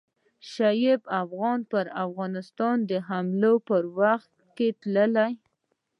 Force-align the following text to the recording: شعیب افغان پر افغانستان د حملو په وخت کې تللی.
شعیب 0.51 1.01
افغان 1.21 1.59
پر 1.71 1.85
افغانستان 2.05 2.77
د 2.89 2.91
حملو 3.07 3.53
په 3.67 3.75
وخت 3.99 4.31
کې 4.55 4.67
تللی. 4.81 5.33